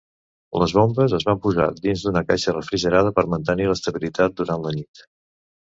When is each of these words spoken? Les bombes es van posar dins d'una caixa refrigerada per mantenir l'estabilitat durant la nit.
Les 0.61 0.71
bombes 0.77 1.13
es 1.17 1.25
van 1.27 1.43
posar 1.43 1.67
dins 1.83 2.07
d'una 2.07 2.25
caixa 2.31 2.57
refrigerada 2.57 3.13
per 3.19 3.29
mantenir 3.35 3.71
l'estabilitat 3.75 4.39
durant 4.43 4.67
la 4.69 4.75
nit. 4.81 5.11